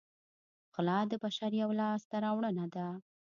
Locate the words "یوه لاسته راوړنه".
1.61-2.65